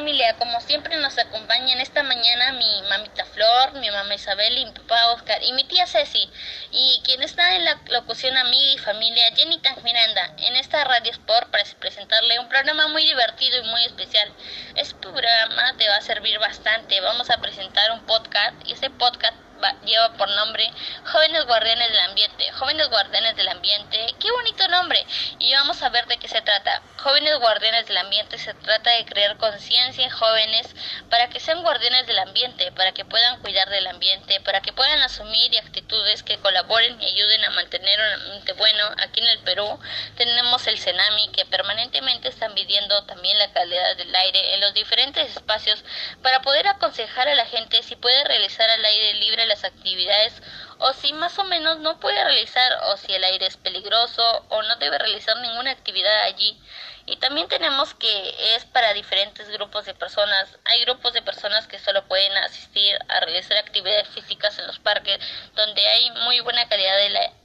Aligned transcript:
familia, 0.00 0.34
como 0.38 0.58
siempre 0.62 0.96
nos 0.96 1.18
acompañan 1.18 1.78
esta 1.78 2.02
mañana 2.02 2.52
mi 2.52 2.82
mamita 2.88 3.22
Flor, 3.26 3.74
mi 3.74 3.90
mamá 3.90 4.14
Isabel 4.14 4.56
y 4.56 4.64
mi 4.64 4.72
papá 4.72 5.08
Oscar 5.08 5.42
y 5.42 5.52
mi 5.52 5.64
tía 5.64 5.86
Ceci. 5.86 6.26
Y 6.70 7.02
quien 7.04 7.22
está 7.22 7.54
en 7.54 7.66
la 7.66 7.78
locución 7.90 8.34
amiga 8.38 8.72
y 8.72 8.78
familia, 8.78 9.24
Jenny 9.36 9.60
Miranda, 9.84 10.34
en 10.38 10.56
esta 10.56 10.84
Radio 10.84 11.12
Sport 11.12 11.50
para 11.50 11.64
presentarle 11.78 12.38
un 12.38 12.48
programa 12.48 12.88
muy 12.88 13.04
divertido 13.04 13.58
y 13.58 13.68
muy 13.68 13.84
especial. 13.84 14.32
Este 14.74 14.94
programa 14.94 15.76
te 15.76 15.86
va 15.86 15.96
a 15.96 16.00
servir 16.00 16.38
bastante. 16.38 16.98
Vamos 17.02 17.28
a 17.28 17.36
presentar 17.36 17.92
un 17.92 18.00
podcast 18.06 18.54
y 18.66 18.72
ese 18.72 18.88
podcast 18.88 19.36
lleva 19.84 20.12
por 20.14 20.28
nombre 20.30 20.70
Jóvenes 21.04 21.46
Guardianes 21.46 21.88
del 21.88 22.00
Ambiente. 22.00 22.50
Jóvenes 22.52 22.88
Guardianes 22.88 23.36
del 23.36 23.48
Ambiente, 23.48 24.14
qué 24.18 24.30
bonito 24.30 24.66
nombre. 24.68 25.04
Y 25.38 25.52
vamos 25.52 25.82
a 25.82 25.88
ver 25.88 26.06
de 26.06 26.18
qué 26.18 26.28
se 26.28 26.42
trata. 26.42 26.82
Jóvenes 26.98 27.38
Guardianes 27.38 27.86
del 27.86 27.96
Ambiente 27.98 28.38
se 28.38 28.54
trata 28.54 28.90
de 28.90 29.04
crear 29.04 29.36
conciencia 29.36 30.04
en 30.04 30.10
jóvenes 30.10 30.74
para 31.08 31.28
que 31.28 31.40
sean 31.40 31.62
guardianes 31.62 32.06
del 32.06 32.18
ambiente, 32.18 32.72
para 32.72 32.92
que 32.92 33.04
puedan 33.04 33.40
cuidar 33.40 33.68
del 33.70 33.86
ambiente, 33.86 34.40
para 34.40 34.60
que 34.60 34.72
puedan 34.72 35.00
asumir 35.02 35.56
actitudes 35.58 36.22
que 36.22 36.38
colaboren 36.38 37.00
y 37.00 37.06
ayuden 37.06 37.44
a 37.44 37.50
mantener 37.50 37.98
un 37.98 38.20
ambiente 38.20 38.52
bueno. 38.54 38.84
Aquí 38.98 39.20
en 39.20 39.28
el 39.28 39.38
Perú 39.40 39.78
tenemos 40.16 40.66
el 40.66 40.78
Cenami 40.78 41.28
que 41.32 41.44
permanentemente 41.46 42.28
están 42.28 42.54
midiendo 42.54 43.04
también 43.04 43.38
la 43.38 43.52
calidad 43.52 43.96
del 43.96 44.14
aire 44.14 44.54
en 44.54 44.60
los 44.60 44.74
diferentes 44.74 45.30
espacios 45.30 45.84
para 46.22 46.42
poder 46.42 46.66
aconsejar 46.68 47.28
a 47.28 47.34
la 47.34 47.46
gente 47.46 47.82
si 47.82 47.96
puede 47.96 48.24
realizar 48.24 48.68
al 48.68 48.84
aire 48.84 49.14
libre 49.14 49.46
las 49.50 49.64
actividades 49.64 50.40
o 50.78 50.92
si 50.94 51.12
más 51.12 51.38
o 51.38 51.44
menos 51.44 51.78
no 51.80 52.00
puede 52.00 52.22
realizar 52.24 52.72
o 52.84 52.96
si 52.96 53.12
el 53.12 53.24
aire 53.24 53.46
es 53.46 53.56
peligroso 53.56 54.46
o 54.48 54.62
no 54.62 54.76
debe 54.76 54.98
realizar 54.98 55.36
ninguna 55.38 55.72
actividad 55.72 56.22
allí. 56.22 56.58
Y 57.06 57.16
también 57.16 57.48
tenemos 57.48 57.92
que 57.94 58.54
es 58.54 58.64
para 58.66 58.94
diferentes 58.94 59.48
grupos 59.50 59.84
de 59.84 59.94
personas. 59.94 60.56
Hay 60.64 60.80
grupos 60.82 61.12
de 61.12 61.22
personas 61.22 61.66
que 61.66 61.80
solo 61.80 62.06
pueden 62.06 62.32
asistir 62.38 62.96
a 63.08 63.18
realizar 63.20 63.56
actividades 63.56 64.06
físicas 64.08 64.56
en 64.60 64.66
los 64.68 64.78
parques 64.78 65.18
donde 65.56 65.84
hay 65.88 66.10
muy 66.22 66.38
buena 66.40 66.68
calidad 66.68 66.96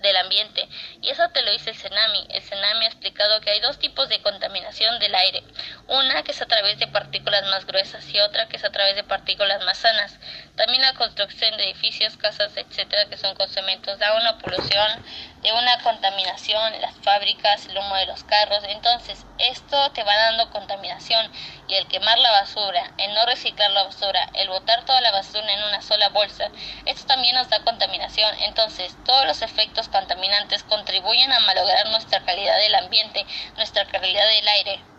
del 0.00 0.16
ambiente. 0.16 0.68
Y 1.00 1.08
eso 1.08 1.30
te 1.30 1.40
lo 1.42 1.50
dice 1.50 1.70
el 1.70 1.76
CENAMI. 1.76 2.26
El 2.30 2.42
CENAMI 2.42 2.84
ha 2.84 2.88
explicado 2.88 3.40
que 3.40 3.50
hay 3.50 3.60
dos 3.60 3.78
tipos 3.78 4.08
de 4.10 4.20
contaminación 4.20 4.98
del 4.98 5.14
aire. 5.14 5.42
Una 5.86 6.22
que 6.22 6.32
es 6.32 6.40
a 6.40 6.46
través 6.46 6.78
de 6.78 6.86
partículas 6.86 7.44
más 7.50 7.66
gruesas 7.66 8.08
y 8.08 8.18
otra 8.18 8.48
que 8.48 8.56
es 8.56 8.64
a 8.64 8.72
través 8.72 8.96
de 8.96 9.04
partículas 9.04 9.62
más 9.64 9.76
sanas. 9.76 10.18
También 10.56 10.80
la 10.80 10.94
construcción 10.94 11.54
de 11.58 11.64
edificios, 11.64 12.16
casas, 12.16 12.56
etcétera, 12.56 13.04
que 13.10 13.18
son 13.18 13.34
concementos, 13.34 13.98
da 13.98 14.16
una 14.16 14.38
polución, 14.38 15.04
de 15.42 15.52
una 15.52 15.78
contaminación, 15.82 16.80
las 16.80 16.94
fábricas, 17.02 17.66
el 17.66 17.76
humo 17.76 17.96
de 17.96 18.06
los 18.06 18.24
carros. 18.24 18.64
Entonces, 18.64 19.26
esto 19.38 19.92
te 19.92 20.02
va 20.04 20.16
dando 20.16 20.48
contaminación 20.48 21.30
y 21.68 21.74
el 21.74 21.86
quemar 21.88 22.18
la 22.18 22.30
basura, 22.30 22.92
el 22.96 23.12
no 23.12 23.26
reciclar 23.26 23.70
la 23.72 23.82
basura, 23.82 24.30
el 24.32 24.48
botar 24.48 24.86
toda 24.86 25.02
la 25.02 25.10
basura 25.10 25.52
en 25.52 25.64
una 25.64 25.82
sola 25.82 26.08
bolsa, 26.08 26.50
esto 26.86 27.06
también 27.06 27.34
nos 27.34 27.50
da 27.50 27.62
contaminación. 27.62 28.34
Entonces, 28.40 28.96
todos 29.04 29.26
los 29.26 29.42
efectos 29.42 29.90
contaminantes 29.90 30.62
contribuyen 30.62 31.30
a 31.30 31.40
malograr 31.40 31.90
nuestra 31.90 32.24
calidad 32.24 32.56
del 32.56 32.74
ambiente, 32.74 33.26
nuestra 33.56 33.84
calidad 33.84 34.26
del 34.28 34.48
aire. 34.48 34.93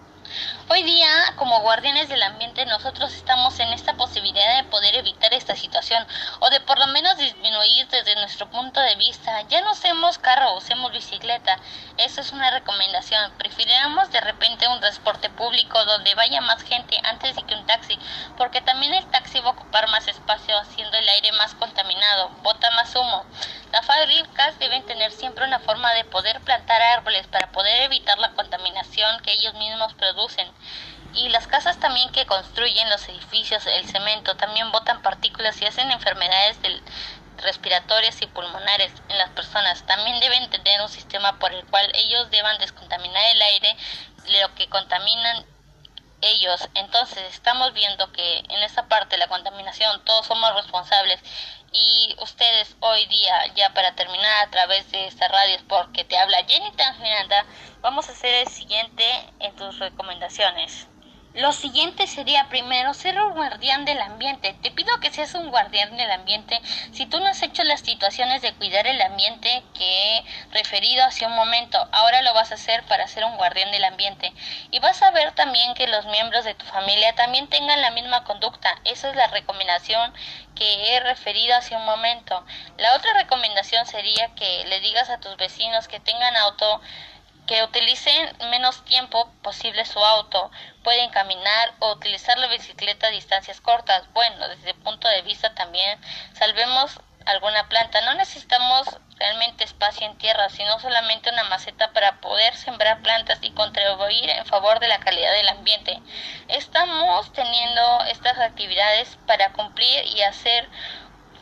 Hoy 0.68 0.82
día, 0.82 1.08
como 1.36 1.60
guardianes 1.60 2.10
del 2.10 2.24
ambiente, 2.24 2.66
nosotros 2.66 3.14
estamos 3.14 3.60
en 3.60 3.72
esta 3.72 3.94
posibilidad 3.94 4.58
de 4.58 4.64
poder 4.64 4.96
evitar 4.96 5.32
esta 5.32 5.56
situación 5.56 6.04
o 6.40 6.50
de 6.50 6.60
por 6.60 6.80
lo 6.80 6.88
menos 6.88 7.18
disminuir 7.18 7.88
desde 7.90 8.16
nuestro 8.16 8.50
punto 8.50 8.80
de 8.80 8.96
vista. 8.96 9.42
Ya 9.44 9.62
no 9.62 9.74
usemos 9.74 10.18
carro, 10.18 10.58
usemos 10.58 10.92
bicicleta. 10.92 11.60
Eso 11.98 12.22
es 12.22 12.32
una 12.32 12.50
recomendación. 12.50 13.32
Preferiremos 13.38 14.10
de 14.10 14.22
repente 14.22 14.68
un 14.68 14.80
transporte 14.80 15.30
público 15.30 15.86
donde 15.86 16.16
vaya 16.16 16.42
más 16.42 16.64
gente 16.64 16.98
antes 17.04 17.36
que 17.48 17.54
un 17.54 17.68
taxi, 17.68 18.00
porque 18.36 18.62
también 18.62 18.96
el 18.96 19.06
taxi 19.12 19.40
va 19.42 19.50
a 19.50 19.54
ocupar 19.54 19.88
más 19.90 20.08
espacio 20.08 20.58
haciendo 20.58 20.98
el 20.98 21.08
aire 21.08 21.32
más 21.34 21.54
contaminado, 21.54 22.30
bota 22.42 22.72
más 22.72 22.96
humo. 22.96 23.24
Las 23.72 23.86
fábricas 23.86 24.58
deben 24.58 24.84
tener 24.86 25.12
siempre 25.12 25.46
una 25.46 25.60
forma 25.60 25.94
de 25.94 26.06
poder 26.06 26.42
plantar 26.42 26.82
árboles 26.82 27.28
para 27.28 27.52
poder 27.52 27.84
evitar 27.84 28.18
la 28.18 28.32
contaminación 28.32 28.75
que 29.24 29.34
ellos 29.34 29.54
mismos 29.56 29.94
producen. 29.94 30.48
Y 31.14 31.30
las 31.30 31.48
casas 31.48 31.80
también 31.80 32.12
que 32.12 32.26
construyen 32.26 32.90
los 32.90 33.08
edificios, 33.08 33.66
el 33.68 33.86
cemento, 33.86 34.36
también 34.36 34.72
botan 34.72 35.02
partículas 35.02 35.62
y 35.62 35.66
hacen 35.66 35.90
enfermedades 35.92 36.58
respiratorias 37.38 38.22
y 38.22 38.28
pulmonares 38.28 38.92
en 39.10 39.18
las 39.18 39.30
personas. 39.32 39.86
También 39.86 40.20
deben 40.20 40.50
tener 40.50 40.82
un 40.82 40.90
sistema 40.90 41.40
por 41.40 41.54
el 41.54 41.66
cual 41.68 41.90
ellos 41.96 42.30
deban 42.32 42.58
descontaminar 42.60 43.24
el 43.32 43.42
aire, 43.42 43.78
lo 44.42 44.56
que 44.56 44.68
contaminan 44.68 45.46
ellos. 46.22 46.68
Entonces 46.74 47.24
estamos 47.34 47.74
viendo 47.74 48.12
que 48.12 48.40
en 48.40 48.64
esta 48.64 48.88
parte 48.88 49.16
de 49.16 49.20
la 49.20 49.28
contaminación 49.28 50.04
todos 50.04 50.26
somos 50.26 50.54
responsables 50.56 51.20
y 51.76 52.16
ustedes 52.22 52.76
hoy 52.80 53.06
día, 53.08 53.54
ya 53.56 53.74
para 53.74 53.96
terminar 53.96 54.48
a 54.48 54.50
través 54.50 54.90
de 54.92 55.08
esta 55.08 55.28
radio 55.28 55.58
porque 55.68 56.06
te 56.06 56.18
habla 56.18 56.46
Jenny 56.48 56.72
Tangeranda, 56.72 57.46
vamos 57.82 58.08
a 58.08 58.14
hacer 58.14 58.34
el 58.36 58.48
siguiente 58.48 59.04
en 59.40 59.54
tus 59.56 59.80
recomendaciones. 59.80 60.88
Lo 61.36 61.52
siguiente 61.52 62.08
sería 62.08 62.48
primero 62.48 62.94
ser 62.94 63.20
un 63.20 63.34
guardián 63.34 63.84
del 63.84 64.00
ambiente. 64.00 64.56
Te 64.62 64.72
pido 64.72 64.98
que 65.02 65.12
seas 65.12 65.34
un 65.34 65.50
guardián 65.50 65.98
del 65.98 66.10
ambiente. 66.10 66.62
Si 66.94 67.08
tú 67.08 67.20
no 67.20 67.28
has 67.28 67.44
hecho 67.44 67.66
las 67.66 67.82
situaciones 67.82 68.42
de 68.42 68.54
cuidar 68.54 68.88
el 68.88 69.02
ambiente 69.02 69.62
que 69.74 70.18
he 70.18 70.26
referido 70.52 71.04
hace 71.04 71.26
un 71.26 71.34
momento, 71.34 71.78
ahora 71.92 72.22
lo 72.22 72.34
vas 72.34 72.52
a 72.52 72.56
hacer 72.56 72.86
para 72.86 73.06
ser 73.10 73.26
un 73.26 73.36
guardián 73.36 73.70
del 73.74 73.84
ambiente. 73.84 74.32
Y 74.72 74.80
vas 74.80 75.02
a 75.02 75.12
ver 75.12 75.34
también 75.34 75.74
que 75.74 75.88
los 75.88 76.06
miembros 76.06 76.46
de 76.46 76.54
tu 76.54 76.66
familia 76.68 77.14
también 77.16 77.50
tengan 77.50 77.82
la 77.82 77.92
misma 77.92 78.24
conducta. 78.24 78.74
Esa 78.86 79.10
es 79.10 79.18
la 79.18 79.28
recomendación 79.28 80.14
que 80.56 80.96
he 80.96 81.02
referido 81.02 81.54
hace 81.58 81.76
un 81.76 81.84
momento. 81.84 82.46
La 82.78 82.96
otra 82.96 83.12
recomendación 83.14 83.86
sería 83.88 84.34
que 84.36 84.64
le 84.70 84.80
digas 84.80 85.10
a 85.10 85.20
tus 85.20 85.36
vecinos 85.36 85.90
que 85.90 86.00
tengan 86.00 86.38
auto 86.38 86.80
que 87.48 87.64
utilicen 87.64 88.36
menos 88.50 88.84
tiempo 88.86 89.32
posible 89.42 89.86
su 89.86 90.00
auto, 90.04 90.52
pueden 90.84 91.10
caminar 91.12 91.74
o 91.80 91.94
utilizar 91.94 92.38
la 92.38 92.48
bicicleta 92.48 93.08
a 93.08 93.12
distancias 93.12 93.62
cortas. 93.62 94.12
Bueno, 94.14 94.48
desde 94.48 94.72
el 94.72 94.78
punto 94.78 95.08
de 95.08 95.22
vista 95.22 95.54
también 95.54 96.00
salvemos 96.34 97.00
alguna 97.26 97.68
planta. 97.68 98.02
No 98.02 98.14
necesitamos 98.14 99.00
realmente 99.18 99.64
espacio 99.64 100.06
en 100.06 100.18
tierra, 100.18 100.50
sino 100.50 100.80
solamente 100.80 101.30
una 101.30 101.44
maceta 101.46 101.92
para 101.94 102.20
poder 102.20 102.56
sembrar 102.56 103.02
plantas 103.02 103.40
y 103.42 103.52
contribuir 103.52 104.30
en 104.30 104.46
favor 104.46 104.80
de 104.80 104.88
la 104.88 105.00
calidad 105.00 105.32
del 105.34 105.50
ambiente. 105.50 106.00
Estamos 106.48 107.32
teniendo 107.34 108.04
estas 108.06 108.38
actividades 108.40 109.18
para 109.26 109.54
cumplir 109.54 110.06
y 110.06 110.22
hacer 110.22 110.70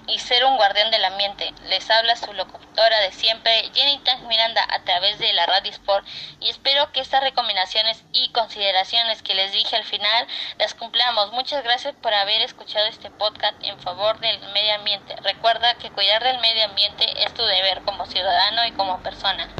y 0.07 0.19
ser 0.19 0.45
un 0.45 0.57
guardián 0.57 0.91
del 0.91 1.05
ambiente. 1.05 1.53
Les 1.65 1.89
habla 1.89 2.15
su 2.15 2.33
locutora 2.33 2.99
de 3.01 3.11
siempre, 3.11 3.69
Jenny 3.73 3.99
Tank 3.99 4.21
Miranda, 4.23 4.65
a 4.69 4.83
través 4.83 5.19
de 5.19 5.31
la 5.33 5.45
Radio 5.45 5.71
Sport. 5.71 6.05
Y 6.39 6.49
espero 6.49 6.91
que 6.91 7.01
estas 7.01 7.21
recomendaciones 7.21 8.03
y 8.11 8.29
consideraciones 8.29 9.21
que 9.21 9.35
les 9.35 9.51
dije 9.51 9.75
al 9.75 9.83
final 9.83 10.27
las 10.57 10.73
cumplamos. 10.73 11.31
Muchas 11.31 11.63
gracias 11.63 11.95
por 12.01 12.13
haber 12.13 12.41
escuchado 12.41 12.85
este 12.87 13.09
podcast 13.11 13.55
en 13.63 13.79
favor 13.79 14.19
del 14.19 14.39
medio 14.49 14.75
ambiente. 14.75 15.15
Recuerda 15.23 15.75
que 15.75 15.91
cuidar 15.91 16.23
del 16.23 16.39
medio 16.39 16.65
ambiente 16.65 17.05
es 17.23 17.33
tu 17.33 17.43
deber 17.43 17.81
como 17.83 18.05
ciudadano 18.05 18.65
y 18.65 18.71
como 18.71 19.01
persona. 19.01 19.53